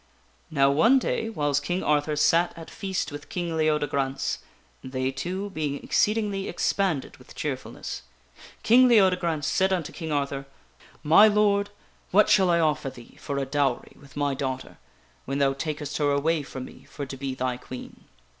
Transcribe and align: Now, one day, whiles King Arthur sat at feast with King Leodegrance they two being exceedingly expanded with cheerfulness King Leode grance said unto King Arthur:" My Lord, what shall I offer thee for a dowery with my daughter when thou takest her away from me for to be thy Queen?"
Now, 0.49 0.71
one 0.71 0.97
day, 0.97 1.29
whiles 1.29 1.59
King 1.59 1.83
Arthur 1.83 2.15
sat 2.15 2.57
at 2.57 2.71
feast 2.71 3.11
with 3.11 3.29
King 3.29 3.55
Leodegrance 3.55 4.39
they 4.83 5.11
two 5.11 5.51
being 5.51 5.75
exceedingly 5.83 6.49
expanded 6.49 7.17
with 7.17 7.35
cheerfulness 7.35 8.01
King 8.63 8.87
Leode 8.89 9.19
grance 9.19 9.45
said 9.45 9.71
unto 9.71 9.93
King 9.93 10.11
Arthur:" 10.11 10.47
My 11.13 11.27
Lord, 11.27 11.69
what 12.09 12.29
shall 12.29 12.49
I 12.49 12.59
offer 12.59 12.89
thee 12.89 13.15
for 13.21 13.37
a 13.37 13.45
dowery 13.45 13.95
with 13.95 14.17
my 14.17 14.33
daughter 14.33 14.79
when 15.25 15.37
thou 15.37 15.53
takest 15.53 15.97
her 15.97 16.09
away 16.11 16.41
from 16.41 16.65
me 16.65 16.85
for 16.85 17.05
to 17.05 17.15
be 17.15 17.35
thy 17.35 17.57
Queen?" 17.57 18.05